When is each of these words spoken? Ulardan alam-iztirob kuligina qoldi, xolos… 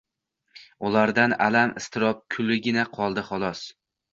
Ulardan 0.87 1.35
alam-iztirob 1.49 2.25
kuligina 2.37 2.89
qoldi, 2.99 3.29
xolos… 3.31 3.67